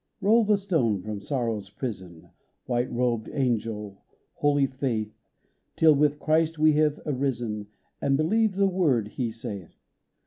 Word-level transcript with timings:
Roll 0.19 0.43
the 0.43 0.57
stone 0.57 0.99
from 1.03 1.21
sorrow's 1.21 1.69
prison, 1.69 2.31
White 2.65 2.91
robed 2.91 3.29
angel, 3.33 4.01
holy 4.33 4.65
Faith, 4.65 5.15
Till 5.75 5.93
with 5.93 6.17
Christ 6.17 6.57
we 6.57 6.73
have 6.73 6.99
arisen, 7.05 7.67
And 8.01 8.17
believe 8.17 8.55
the 8.55 8.65
word 8.67 9.09
He 9.09 9.29
saith 9.29 9.77